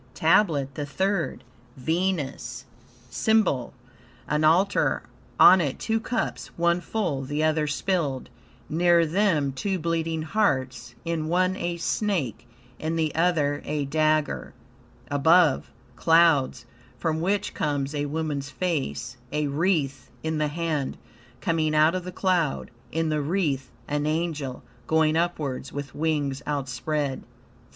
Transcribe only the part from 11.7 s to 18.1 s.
snake, in the other a dagger. Above clouds, from which comes a